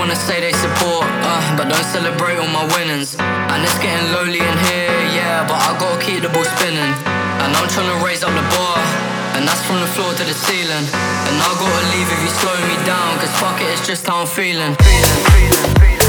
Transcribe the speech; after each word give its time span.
wanna 0.00 0.16
say 0.16 0.40
they 0.40 0.52
support, 0.52 1.04
uh, 1.28 1.56
but 1.58 1.68
don't 1.68 1.88
celebrate 1.92 2.38
all 2.38 2.48
my 2.48 2.64
winnings. 2.74 3.16
And 3.20 3.62
it's 3.62 3.78
getting 3.84 4.10
lonely 4.16 4.40
in 4.40 4.56
here, 4.64 4.96
yeah, 5.12 5.44
but 5.46 5.60
I 5.60 5.76
gotta 5.78 6.02
keep 6.02 6.22
the 6.22 6.30
ball 6.30 6.48
spinning. 6.56 6.92
And 7.44 7.50
I'm 7.52 7.68
trying 7.68 7.92
to 7.92 8.02
raise 8.02 8.24
up 8.24 8.32
the 8.32 8.46
bar, 8.56 8.80
and 9.36 9.46
that's 9.46 9.62
from 9.68 9.78
the 9.84 9.90
floor 9.92 10.14
to 10.14 10.24
the 10.24 10.32
ceiling. 10.32 10.86
And 11.28 11.36
I 11.36 11.50
gotta 11.60 11.92
leave 11.92 12.08
if 12.08 12.20
you 12.24 12.32
slow 12.40 12.56
me 12.64 12.76
down, 12.88 13.18
cause 13.20 13.34
fuck 13.36 13.60
it, 13.60 13.68
it's 13.68 13.86
just 13.86 14.06
how 14.06 14.22
I'm 14.22 14.26
feeling. 14.26 14.74
feeling, 14.80 15.20
feeling, 15.36 15.74
feeling. 15.76 15.99